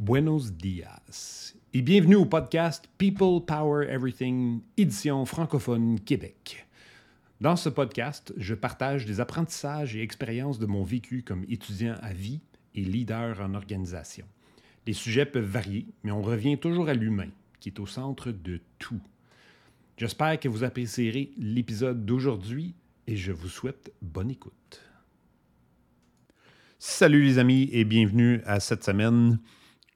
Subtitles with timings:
[0.00, 6.66] Buenos dias et bienvenue au podcast People Power Everything, édition francophone Québec.
[7.42, 12.14] Dans ce podcast, je partage des apprentissages et expériences de mon vécu comme étudiant à
[12.14, 12.40] vie
[12.74, 14.24] et leader en organisation.
[14.86, 17.28] Les sujets peuvent varier, mais on revient toujours à l'humain,
[17.60, 19.02] qui est au centre de tout.
[19.98, 22.74] J'espère que vous apprécierez l'épisode d'aujourd'hui
[23.06, 24.80] et je vous souhaite bonne écoute.
[26.78, 29.38] Salut les amis et bienvenue à cette semaine.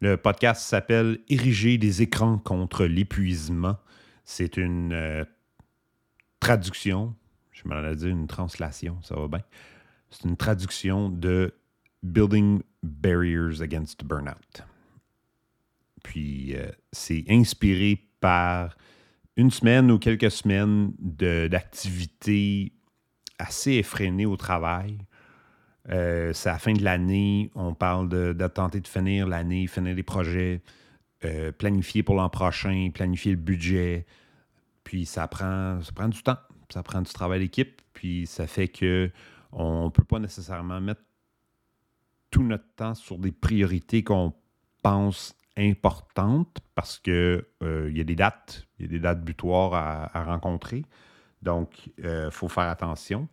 [0.01, 3.77] Le podcast s'appelle Ériger des écrans contre l'épuisement.
[4.25, 5.25] C'est une euh,
[6.41, 7.15] traduction,
[7.53, 9.43] je m'en ai dit une translation, ça va bien.
[10.11, 11.55] C'est une traduction de
[12.03, 14.63] Building Barriers Against Burnout.
[16.03, 18.77] Puis euh, c'est inspiré par
[19.37, 22.73] une semaine ou quelques semaines d'activités
[23.39, 24.99] assez effrénées au travail
[25.91, 27.51] euh, c'est la fin de l'année.
[27.55, 30.63] On parle de, tenter de finir l'année, finir les projets,
[31.25, 34.07] euh, planifier pour l'an prochain, planifier le budget.
[34.83, 36.39] Puis ça prend, ça prend du temps.
[36.73, 37.83] Ça prend du travail d'équipe.
[37.93, 39.11] Puis ça fait que
[39.53, 41.03] on ne peut pas nécessairement mettre
[42.31, 44.33] tout notre temps sur des priorités qu'on
[44.83, 49.75] pense importantes parce qu'il euh, y a des dates, il y a des dates butoirs
[49.75, 50.85] à, rencontrer.
[51.43, 53.29] Donc, il faut faire attention.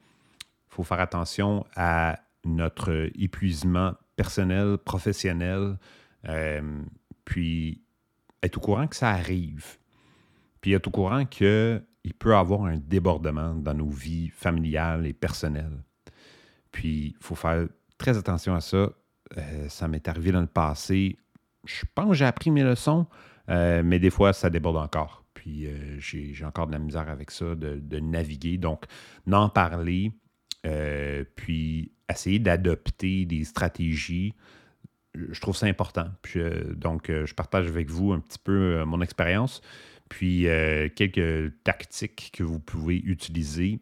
[0.70, 5.78] Il faut faire attention à notre épuisement personnel, professionnel,
[6.28, 6.82] euh,
[7.26, 7.82] puis
[8.44, 9.78] être au courant que ça arrive,
[10.62, 11.84] puis être au courant qu'il
[12.20, 15.84] peut y avoir un débordement dans nos vies familiales et personnelles.
[16.72, 18.92] Puis il faut faire très attention à ça.
[19.38, 21.18] Euh, ça m'est arrivé dans le passé.
[21.66, 23.06] Je pense que j'ai appris mes leçons,
[23.50, 25.24] euh, mais des fois, ça déborde encore.
[25.34, 28.60] Puis j'ai encore de la misère avec ça, de, de naviguer.
[28.60, 28.86] Donc,
[29.26, 30.12] n'en parler,
[31.36, 34.34] puis essayer d'adopter des stratégies.
[35.16, 36.08] Je trouve ça important.
[36.36, 39.62] Euh, donc, euh, je partage avec vous un petit peu euh, mon expérience,
[40.10, 40.48] puis
[40.96, 43.80] quelques tactiques que vous pouvez utiliser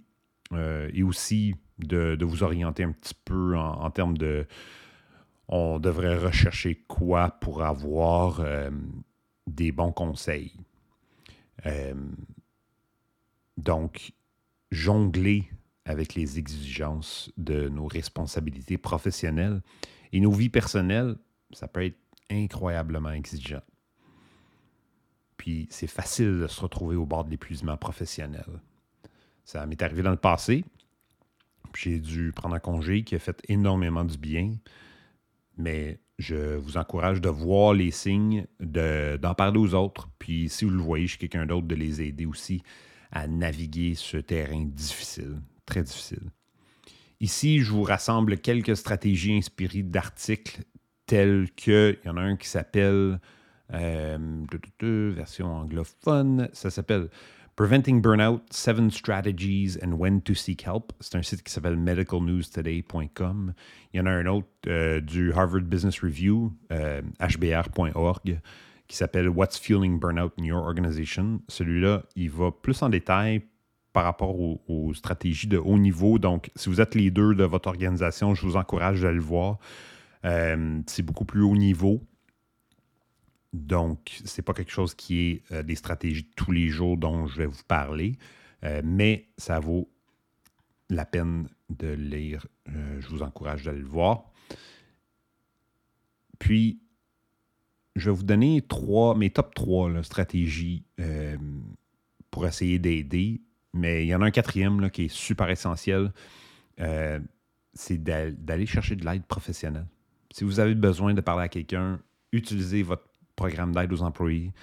[0.93, 4.45] et aussi de, vous orienter un petit peu en, termes de
[5.47, 8.43] on devrait rechercher quoi pour avoir
[9.47, 10.53] des bons conseils.
[13.57, 14.11] donc,
[14.69, 15.49] jongler
[15.89, 19.63] avec les exigences de nos responsabilités professionnelles.
[20.13, 21.15] Et nos vies personnelles,
[21.51, 21.97] ça peut être
[22.29, 23.63] incroyablement exigeant.
[25.35, 28.45] Puis c'est facile de se retrouver au bord de l'épuisement professionnel.
[29.45, 30.63] Ça m'est arrivé dans le passé.
[31.75, 34.53] J'ai dû prendre un congé qui a fait énormément du bien.
[35.57, 40.07] Mais je vous encourage de voir les signes, d'en parler aux autres.
[40.19, 42.61] Puis si vous le voyez chez quelqu'un d'autre, de les aider aussi
[43.11, 46.31] à naviguer ce terrain difficile très difficile.
[47.21, 50.63] Ici, je vous rassemble quelques stratégies inspirées d'articles
[51.05, 53.19] tels que, il y en a un qui s'appelle,
[53.73, 54.45] euh,
[54.81, 57.09] version anglophone, ça s'appelle
[57.55, 60.93] Preventing Burnout, Seven Strategies and When to Seek Help.
[61.01, 63.53] C'est un site qui s'appelle medicalnewstoday.com.
[63.93, 68.35] Il y en a un autre euh, du Harvard Business Review, hbr.org, euh,
[68.87, 71.41] qui s'appelle What's Fueling Burnout in Your Organization.
[71.49, 73.41] Celui-là, il va plus en détail
[73.93, 76.19] par rapport aux, stratégies de haut niveau.
[76.19, 79.57] Donc, si vous êtes les deux de votre organisation, je vous encourage à le voir.
[80.25, 82.01] Euh, c'est beaucoup plus haut niveau.
[83.51, 86.97] Donc, ce n'est pas quelque chose qui est euh, des stratégies de tous les jours
[86.97, 88.17] dont je vais vous parler,
[88.63, 89.89] euh, mais ça vaut
[90.89, 92.47] la peine de lire.
[92.67, 94.23] je vous encourage d'aller le voir.
[96.37, 96.81] Puis,
[97.95, 100.83] je vais vous donner trois, mes top trois stratégies
[102.31, 103.41] pour essayer d'aider
[103.73, 106.11] mais il y en a un quatrième là, qui est super essentiel.
[106.79, 107.19] Euh,
[107.73, 109.87] c'est d'aller chercher de l'aide professionnelle.
[110.31, 111.99] Si vous avez besoin de parler à quelqu'un,
[112.31, 113.03] utilisez votre
[113.35, 114.53] programme d'aide aux employés.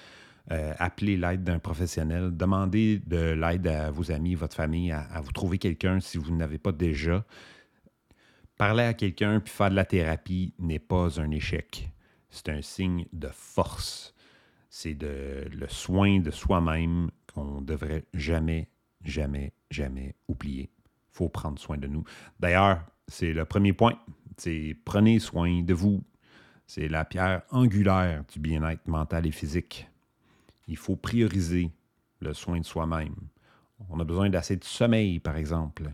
[0.51, 2.35] Euh, appelez l'aide d'un professionnel.
[2.35, 6.57] Demandez de l'aide à vos amis, votre famille, à, vous trouver quelqu'un si vous n'avez
[6.57, 7.25] pas déjà.
[8.57, 11.89] Parler à quelqu'un puis faire de la thérapie n'est pas un échec.
[12.29, 14.13] C'est un signe de force.
[14.69, 18.69] C'est le soin de soi-même qu'on ne devrait jamais
[19.09, 20.69] jamais, jamais oublier.
[21.13, 22.03] Il faut prendre soin de nous.
[22.39, 23.97] D'ailleurs, c'est le premier point.
[24.37, 26.03] C'est prenez soin de vous.
[26.67, 29.87] C'est la pierre angulaire du bien-être mental et physique.
[30.67, 31.71] Il faut prioriser
[32.19, 33.15] le soin de soi-même.
[33.89, 35.91] On a besoin d'assez de sommeil, par exemple.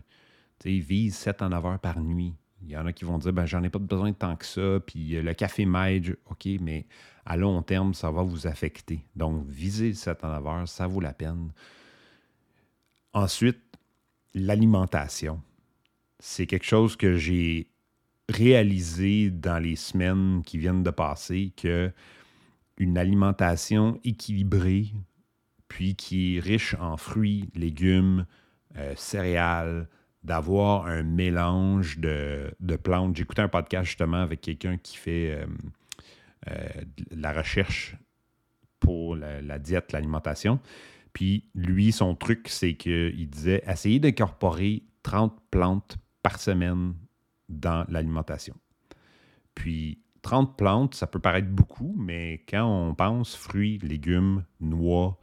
[0.64, 2.34] vise 7 à 9 heures par nuit.
[2.62, 4.46] Il y en a qui vont dire ben, j'en ai pas besoin de tant que
[4.46, 6.16] ça, puis euh, le café m'aide.
[6.30, 6.86] OK, mais
[7.26, 9.04] à long terme, ça va vous affecter.
[9.14, 11.52] Donc, visez 7 à 9 heures, ça vaut la peine.
[13.14, 13.60] Ensuite,
[14.34, 15.40] l'alimentation.
[16.18, 17.68] C'est quelque chose que j'ai
[18.28, 21.92] réalisé dans les semaines qui viennent de passer que
[22.76, 24.92] une alimentation équilibrée,
[25.68, 28.26] puis qui est riche en fruits, légumes,
[28.76, 29.88] euh, céréales,
[30.24, 32.52] d'avoir un mélange de,
[32.82, 33.16] plantes.
[33.16, 35.46] J'écoutais un podcast justement avec quelqu'un qui fait euh,
[36.48, 36.68] euh,
[37.10, 37.96] la recherche
[38.80, 40.60] pour la, diète, l'alimentation.
[41.14, 46.94] Puis lui, son truc, c'est qu'il disait essayez d'incorporer 30 plantes par semaine
[47.48, 48.54] dans l'alimentation.
[49.54, 55.18] Puis 30 plantes, ça peut paraître beaucoup, mais quand on pense fruits, légumes, noix,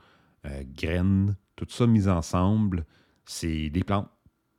[0.46, 2.86] euh, graines, tout ça mis ensemble,
[3.26, 4.10] c'est des plantes.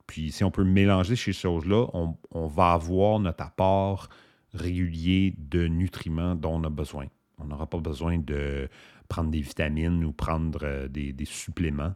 [0.05, 4.09] Puis si on peut mélanger ces choses-là, on, va avoir notre apport
[4.53, 7.07] régulier de nutriments dont on a besoin.
[7.43, 8.69] On n'aura pas besoin de
[9.07, 11.93] prendre des vitamines ou prendre euh, des, suppléments.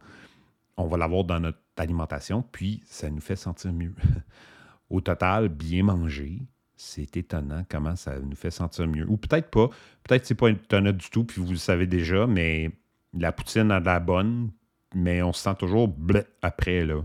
[0.78, 3.94] On va l'avoir dans notre alimentation, puis ça nous fait sentir mieux.
[4.90, 6.42] Au total, bien manger,
[6.76, 9.10] c'est étonnant comment ça nous fait sentir mieux.
[9.10, 9.70] Ou peut-être pas.
[10.04, 12.72] Peut-être c'est pas étonnant du tout, puis vous le savez déjà, mais
[13.14, 14.52] la poutine a de la bonne,
[14.94, 17.04] mais on se sent toujours bleu après, là.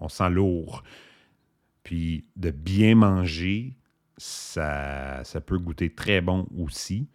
[0.00, 0.82] on se sent lourd.
[1.82, 3.76] Puis de bien manger,
[4.16, 7.08] ça peut goûter très bon aussi.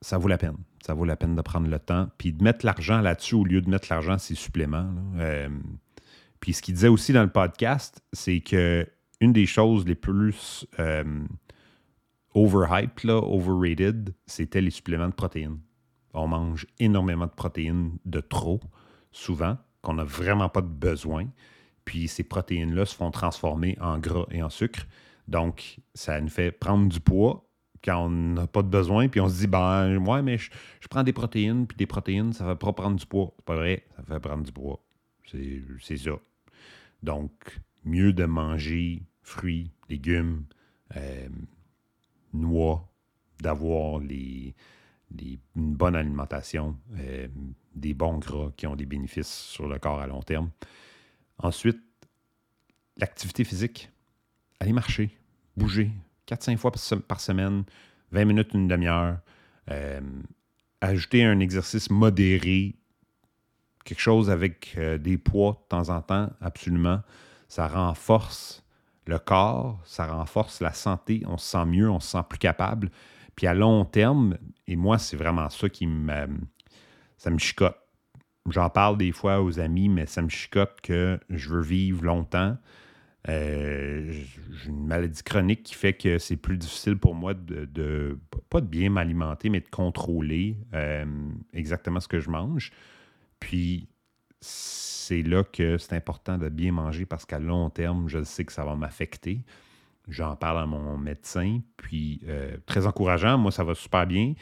[0.00, 0.56] Ça vaut la peine.
[0.80, 2.08] Ça vaut la peine de prendre le temps.
[2.18, 4.90] Puis de mettre l'argent là-dessus au lieu de mettre l'argent à ces suppléments.
[5.16, 5.48] Euh,
[6.40, 8.86] puis ce qu'il disait aussi dans le podcast, c'est que
[9.20, 11.24] une des choses les plus euh,
[12.34, 15.58] overhyped, overrated, c'était les suppléments de protéines.
[16.14, 18.60] On mange énormément de protéines de trop,
[19.10, 21.26] souvent, qu'on n'a vraiment pas de besoin.
[21.84, 24.86] Puis ces protéines-là se font transformer en gras et en sucre.
[25.26, 27.47] Donc, ça nous fait prendre du poids
[27.82, 29.08] quand on n'a pas de besoin.
[29.08, 30.50] Puis on se dit, ben, ouais, mais je,
[30.88, 33.32] prends des protéines, puis des protéines, ça ne va pas prendre du poids.
[33.36, 34.80] C'est pas vrai, ça fait prendre du poids.
[35.26, 36.12] C'est ça.
[37.02, 40.44] Donc, mieux de manger fruits, légumes,
[40.96, 41.28] euh,
[42.32, 42.88] noix,
[43.40, 44.54] d'avoir les,
[45.20, 47.28] une bonne alimentation, euh,
[47.74, 50.50] des bons gras qui ont des bénéfices sur le corps à long terme.
[51.38, 51.80] Ensuite,
[52.96, 53.90] l'activité physique.
[54.60, 55.10] Aller marcher,
[55.56, 55.92] bouger,
[56.28, 56.72] 4-5 fois
[57.06, 57.64] par semaine,
[58.12, 59.18] 20 minutes, une demi-heure.
[59.70, 60.00] Euh,
[60.80, 62.76] ajouter un exercice modéré
[63.88, 67.00] quelque chose avec euh, des poids de temps en temps, absolument.
[67.48, 68.62] Ça renforce
[69.06, 72.90] le corps, ça renforce la santé, on se sent mieux, on se sent plus capable.
[73.34, 74.36] Puis à long terme,
[74.66, 76.26] et moi, c'est vraiment ça qui me.
[77.16, 77.76] Ça me chicote.
[78.50, 82.56] J'en parle des fois aux amis, mais ça me chicote que je veux vivre longtemps.
[83.28, 84.22] Euh,
[84.52, 88.66] j'ai une maladie chronique qui fait que c'est plus difficile pour moi de, pas de
[88.66, 91.04] bien m'alimenter, mais de contrôler euh,
[91.52, 92.72] exactement ce que je mange.
[93.38, 93.88] Puis
[94.40, 98.52] c'est là que c'est important de bien manger parce qu'à long terme, je sais que
[98.52, 99.44] ça va m'affecter.
[100.08, 104.32] J'en parle à mon médecin, puis euh, très encourageant, moi ça va super bien,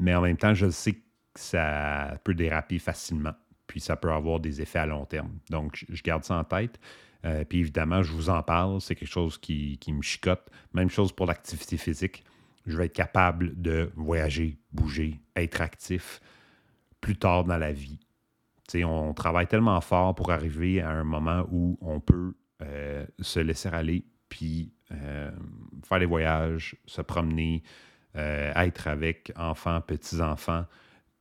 [0.00, 1.00] mais en même temps, je sais que
[1.36, 3.34] ça peut déraper facilement,
[3.68, 5.38] puis ça peut avoir des effets à long terme.
[5.50, 6.80] Donc, je garde ça en tête.
[7.24, 10.48] Euh, puis évidemment, je vous en parle, c'est quelque chose qui, me chicote.
[10.74, 12.24] Même chose pour l'activité physique.
[12.66, 16.20] Je vais être capable de voyager, bouger, être actif
[17.00, 17.98] plus tard dans la vie.
[18.84, 23.68] on travaille tellement fort pour arriver à un moment où on peut euh, se laisser
[23.68, 25.30] aller, puis euh,
[25.84, 27.62] faire des voyages, se promener,
[28.14, 30.66] être avec enfants, petits-enfants.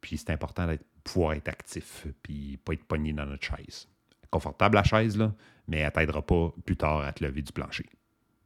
[0.01, 3.87] Puis c'est important de pouvoir être actif, puis pas être pogné dans notre chaise.
[4.31, 5.33] Confortable la chaise, là,
[5.67, 7.85] mais elle t'aidera pas plus tard à te lever du plancher.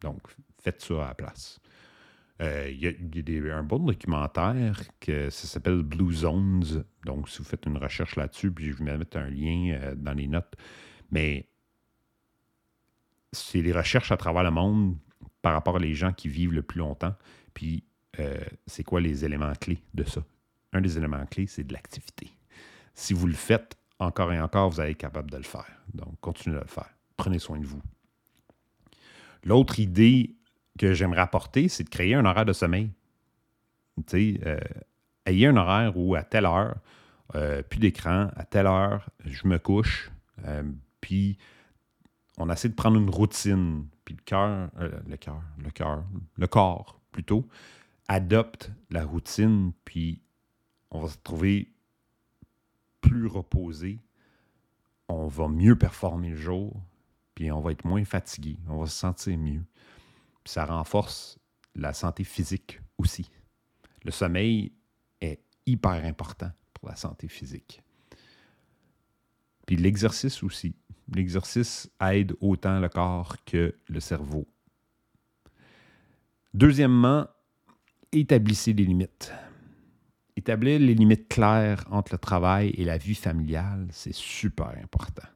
[0.01, 0.21] Donc,
[0.61, 1.59] faites ça à la place.
[2.41, 6.83] Euh, il y a, un bon documentaire que ça s'appelle Blue Zones.
[7.05, 10.13] Donc, si vous faites une recherche là-dessus, puis je vais mettre un lien euh, dans
[10.13, 10.53] les notes.
[11.11, 11.47] Mais
[13.31, 14.97] c'est des recherches à travers le monde
[15.41, 17.15] par rapport aux gens qui vivent le plus longtemps.
[17.53, 17.85] Puis,
[18.19, 20.21] euh, c'est quoi les éléments clés de ça?
[20.73, 22.29] Un des éléments clés, c'est de l'activité.
[22.93, 25.71] Si vous le faites encore et encore, vous allez être capable de le faire.
[25.93, 26.89] Donc, continuez de le faire.
[27.17, 27.81] Prenez soin de vous.
[29.43, 30.35] L'autre idée
[30.77, 32.91] que j'aimerais apporter, c'est de créer un horaire de sommeil.
[34.13, 34.59] Euh,
[35.25, 36.75] ayez un horaire où à telle heure,
[37.35, 40.11] euh, plus d'écran, à telle heure, je me couche,
[40.45, 40.63] euh,
[40.99, 41.37] puis
[42.37, 44.69] on essaie de prendre une routine, puis le cœur,
[45.07, 46.03] le cœur, le cœur,
[46.35, 47.47] le corps plutôt,
[48.07, 50.21] adopte la routine, puis
[50.91, 51.69] on va se trouver
[53.07, 53.99] plus reposé,
[55.07, 56.81] on va mieux performer le jour,
[57.35, 59.63] puis on va être moins fatigué, on va se sentir mieux
[60.45, 61.39] ça renforce
[61.75, 63.29] la santé physique aussi.
[64.03, 64.71] Le sommeil
[65.19, 67.81] est hyper important pour la santé physique.
[69.65, 70.75] Puis l'exercice aussi.
[71.13, 74.47] L'exercice aide autant le corps que le cerveau.
[76.53, 77.27] Deuxièmement,
[78.11, 79.33] établissez des limites.
[80.37, 85.27] Établir les limites claires entre le travail et la vie familiale, c'est super important.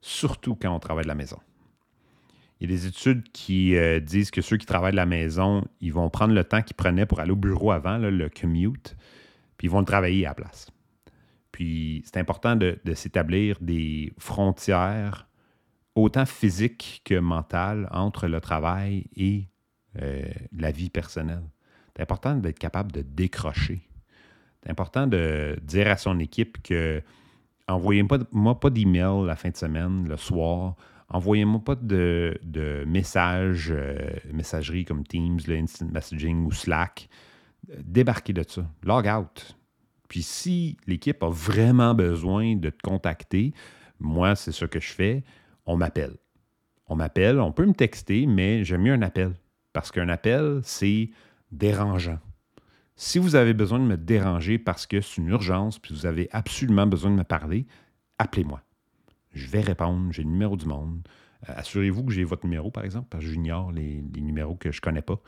[0.00, 1.38] Surtout quand on travaille de la maison.
[2.60, 5.64] Il y a des études qui euh, disent que ceux qui travaillent de la maison,
[5.80, 8.96] ils vont prendre le temps qu'ils prenaient pour aller au bureau avant, le commute,
[9.56, 10.70] puis ils vont le travailler à la place.
[11.52, 15.28] Puis c'est important de, s'établir des frontières
[15.94, 19.48] autant physiques que mentales entre le travail et
[20.00, 20.22] euh,
[20.56, 21.42] la vie personnelle.
[21.96, 23.89] C'est important d'être capable de décrocher.
[24.62, 27.02] C'est important de dire à son équipe que
[27.66, 30.74] envoyez-moi pas d'email la fin de semaine, le soir.
[31.08, 32.38] Envoyez-moi pas de,
[32.86, 37.08] messages, euh, messagerie comme Teams, le Instant Messaging ou Slack.
[37.78, 38.64] Débarquez de ça.
[38.84, 39.56] Log out.
[40.08, 43.54] Puis si l'équipe a vraiment besoin de te contacter,
[43.98, 45.24] moi, c'est ce que je fais,
[45.66, 46.16] on m'appelle.
[46.86, 49.34] On m'appelle, on peut me texter, mais j'aime mieux un appel.
[49.72, 51.10] Parce qu'un appel, c'est
[51.52, 52.18] dérangeant.
[53.02, 56.28] Si vous avez besoin de me déranger parce que c'est une urgence, puis vous avez
[56.32, 57.64] absolument besoin de me parler,
[58.18, 58.60] appelez-moi.
[59.32, 61.00] Je vais répondre, j'ai le numéro du monde.
[61.48, 64.76] Euh, assurez-vous que j'ai votre numéro, par exemple, parce que j'ignore les, numéros que je
[64.76, 65.18] ne connais pas.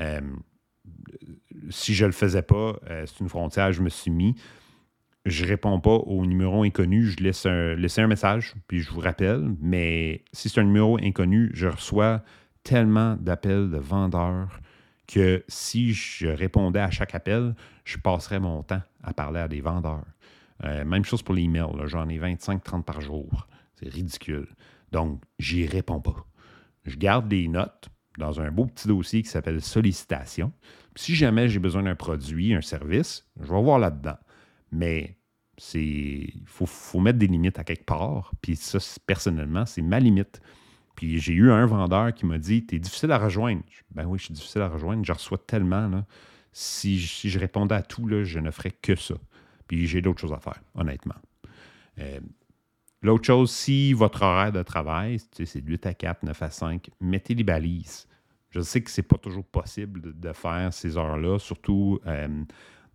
[0.00, 0.20] Euh,
[1.68, 4.34] si je ne le faisais pas, euh, c'est une frontière, je me suis mis.
[5.24, 9.00] Je ne réponds pas au numéro inconnu, je laisse un, un message, puis je vous
[9.00, 9.54] rappelle.
[9.60, 12.24] Mais si c'est un numéro inconnu, je reçois
[12.64, 14.60] tellement d'appels de vendeurs
[15.12, 19.60] que si je répondais à chaque appel, je passerais mon temps à parler à des
[19.60, 20.04] vendeurs.
[20.64, 23.48] Euh, même chose pour l'email, j'en ai 25-30 par jour.
[23.74, 24.48] C'est ridicule.
[24.92, 26.26] Donc, j'y réponds pas.
[26.84, 27.88] Je garde des notes
[28.18, 30.52] dans un beau petit dossier qui s'appelle sollicitation.
[30.94, 34.18] Si jamais j'ai besoin d'un produit, un service, je vais voir là-dedans.
[34.72, 35.16] Mais
[35.56, 38.32] c'est il faut, mettre des limites à quelque part.
[38.42, 40.40] Puis ça, personnellement, c'est ma limite.
[41.00, 43.62] Puis j'ai eu un vendeur qui m'a dit Tu es difficile à rejoindre.
[43.90, 45.02] Ben oui, je suis difficile à rejoindre.
[45.02, 45.88] Je reçois tellement.
[45.88, 46.04] Là.
[46.52, 49.14] Si, je répondais à tout, là, je ne ferais que ça.
[49.66, 51.14] Puis j'ai d'autres choses à faire, honnêtement.
[52.00, 52.20] Euh,
[53.00, 56.90] l'autre chose, si votre horaire de travail, c'est de 8 à 4, 9 à 5,
[57.00, 58.06] mettez les balises.
[58.50, 62.44] Je sais que ce n'est pas toujours possible de, faire ces heures-là, surtout euh,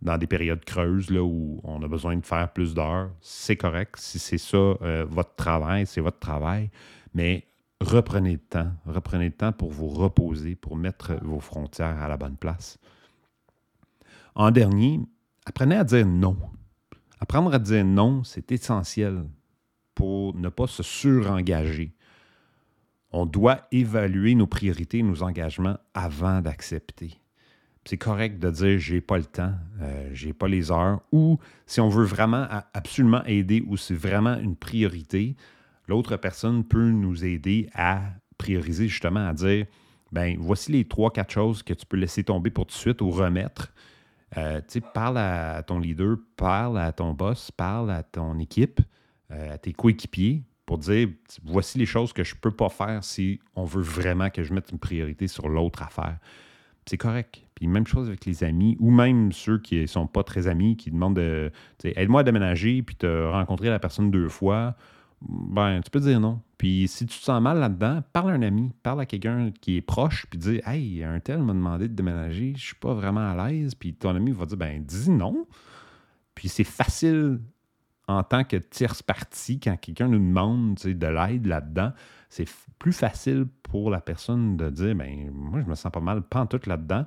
[0.00, 3.10] dans des périodes creuses là, où on a besoin de faire plus d'heures.
[3.20, 3.96] C'est correct.
[3.98, 6.70] Si c'est ça euh, votre travail, c'est votre travail.
[7.12, 7.46] Mais
[7.80, 8.72] reprenez le temps.
[8.86, 12.78] Reprenez le temps pour vous reposer, pour mettre vos frontières à la bonne place.
[14.34, 15.00] En dernier,
[15.46, 16.36] apprenez à dire non.
[17.20, 19.24] Apprendre à dire non, c'est essentiel
[19.94, 21.96] pour ne pas se surengager
[23.16, 27.18] on doit évaluer nos priorités, nos engagements avant d'accepter.
[27.84, 31.80] C'est correct de dire j'ai pas le temps, euh, j'ai pas les heures, ou si
[31.80, 35.36] on veut vraiment absolument aider ou c'est vraiment une priorité,
[35.88, 38.02] l'autre personne peut nous aider à
[38.38, 39.66] prioriser justement, à dire
[40.12, 43.02] ben voici les trois, quatre choses que tu peux laisser tomber pour tout de suite
[43.02, 43.72] ou remettre.
[44.36, 44.60] Euh,
[44.94, 48.80] parle à ton leader, parle à ton boss, parle à ton équipe,
[49.30, 51.08] euh, à tes coéquipiers, pour dire
[51.44, 54.52] voici les choses que je ne peux pas faire si on veut vraiment que je
[54.52, 56.18] mette une priorité sur l'autre affaire.
[56.86, 57.42] C'est correct.
[57.54, 60.76] Puis même chose avec les amis, ou même ceux qui ne sont pas très amis,
[60.76, 61.50] qui demandent de
[61.82, 64.76] aide-moi à déménager, puis tu as rencontré la personne deux fois.
[65.22, 66.40] Ben, tu peux dire non.
[66.58, 69.76] Puis si tu te sens mal là-dedans, parle à un ami, parle à quelqu'un qui
[69.76, 73.30] est proche, puis dis Hey, un tel m'a demandé de déménager, je suis pas vraiment
[73.30, 73.74] à l'aise.
[73.74, 75.46] Puis ton ami va dire Ben, dis non.
[76.34, 77.40] Puis c'est facile
[78.08, 81.92] en tant que tierce partie, quand quelqu'un nous demande de l'aide là-dedans,
[82.28, 82.46] c'est
[82.78, 86.60] plus facile pour la personne de dire ben moi je me sens pas mal tout
[86.66, 87.06] là-dedans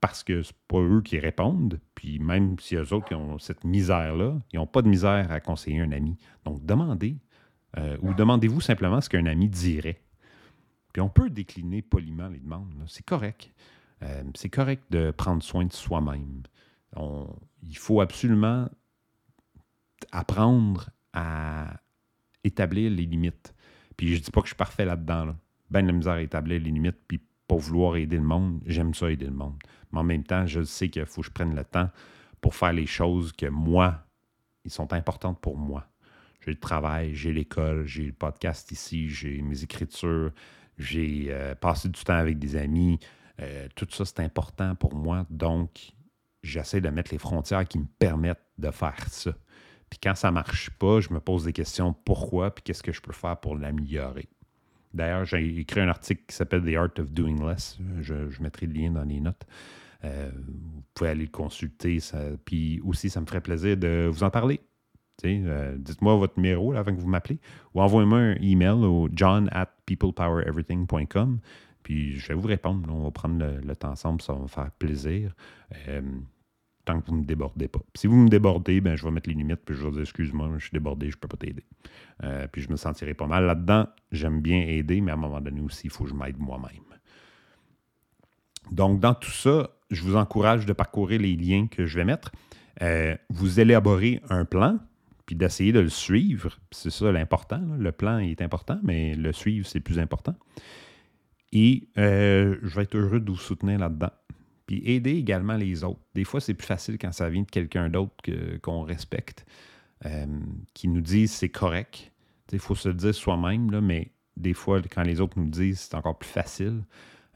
[0.00, 1.80] parce que c'est pas eux qui répondent.
[1.94, 5.40] Puis même si eux autres qui ont cette misère-là, ils n'ont pas de misère à
[5.40, 6.16] conseiller un ami.
[6.44, 7.16] Donc demandez
[7.78, 10.02] euh, ou demandez-vous simplement ce qu'un ami dirait.
[10.92, 12.72] Puis on peut décliner poliment les demandes.
[12.86, 13.52] C'est correct.
[14.02, 16.42] Euh, c'est correct de prendre soin de soi-même.
[17.62, 18.68] il faut absolument
[20.12, 21.80] apprendre à
[22.44, 23.54] établir les limites.
[23.96, 25.34] Puis je dis pas que je suis parfait là-dedans.
[25.70, 28.94] Ben de la misère à établir les limites, puis pour vouloir aider le monde, j'aime
[28.94, 29.56] ça aider le monde.
[29.92, 31.90] Mais en même temps, je sais qu'il faut que je prenne le temps
[32.40, 34.04] pour faire les choses que moi,
[34.64, 35.86] ils sont importantes pour moi.
[36.46, 40.30] J'ai le travail, j'ai l'école, j'ai le podcast ici, j'ai mes écritures,
[40.78, 43.00] j'ai euh, passé du temps avec des amis.
[43.40, 45.26] Euh, tout ça, c'est important pour moi.
[45.28, 45.92] Donc,
[46.44, 49.32] j'essaie de mettre les frontières qui me permettent de faire ça.
[49.90, 52.92] Puis quand ça ne marche pas, je me pose des questions pourquoi, puis qu'est-ce que
[52.92, 54.28] je peux faire pour l'améliorer.
[54.94, 57.76] D'ailleurs, j'ai écrit un article qui s'appelle The Art of Doing Less.
[58.02, 59.44] Je, mettrai le lien dans les notes.
[60.04, 61.98] Euh, vous pouvez aller le consulter.
[62.44, 64.60] puis aussi, ça me ferait plaisir de vous en parler.
[65.24, 67.38] Euh, dites-moi votre numéro avant que vous m'appelez
[67.74, 71.38] ou envoyez-moi un email au john at peoplepowereverything.com.
[71.82, 72.88] Puis je vais vous répondre.
[72.92, 75.34] On va prendre le, temps ensemble, ça va me faire plaisir.
[75.88, 76.02] Euh,
[76.84, 77.80] tant que vous ne me débordez pas.
[77.94, 80.50] si vous me débordez, ben, je vais mettre les limites, puis je vais dire excuse-moi,
[80.58, 81.64] je suis débordé, je ne peux pas t'aider.
[82.22, 83.86] Euh, puis je me sentirai pas mal là-dedans.
[84.12, 86.70] J'aime bien aider, mais à un moment donné aussi, il faut que je m'aide moi-même.
[88.70, 92.32] Donc, dans tout ça, je vous encourage de parcourir les liens que je vais mettre.
[93.30, 94.80] Vous élaborez un plan,
[95.26, 96.58] puis d'essayer de le suivre.
[96.70, 97.60] C'est ça l'important.
[97.78, 100.36] Le plan est important, mais le suivre, c'est plus important.
[101.52, 104.10] Et euh, je vais être heureux de vous soutenir là-dedans.
[104.66, 106.00] Puis aider également les autres.
[106.14, 108.14] Des fois, c'est plus facile quand ça vient de quelqu'un d'autre
[108.62, 109.46] qu'on respecte,
[110.04, 110.26] euh,
[110.74, 112.12] qui nous dit c'est correct.
[112.52, 115.80] Il faut se le dire soi-même, mais des fois, quand les autres nous le disent,
[115.80, 116.82] c'est encore plus facile.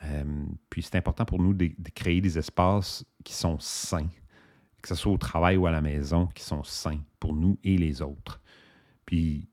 [0.05, 0.25] Euh,
[0.71, 4.09] puis c'est important pour nous de, créer des espaces qui sont sains,
[4.83, 7.77] que ce soit au travail ou à la maison, qui sont sains pour nous et
[7.77, 8.41] les autres.
[9.05, 9.49] Puis,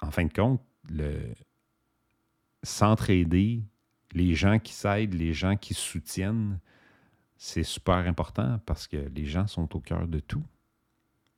[0.00, 0.60] en fin de compte,
[2.62, 3.62] s'entraider,
[4.12, 6.60] les gens qui s'aident, les gens qui soutiennent,
[7.36, 10.44] c'est super important parce que les gens sont au cœur de tout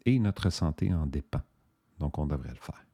[0.04, 1.42] et notre santé en dépend.
[1.98, 2.84] Donc, on devrait le faire.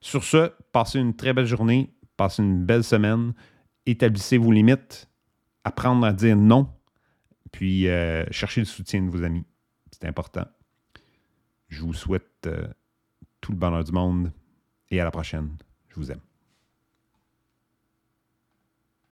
[0.00, 3.34] Sur ce, passez une très belle journée, passez une belle semaine,
[3.84, 5.08] établissez vos limites,
[5.64, 6.72] apprendre à dire non,
[7.52, 9.44] puis euh, cherchez le soutien de vos amis.
[9.90, 10.46] C'est important.
[11.68, 12.66] Je vous souhaite euh,
[13.40, 14.32] tout le bonheur du monde
[14.90, 15.56] et à la prochaine.
[15.88, 16.20] Je vous aime.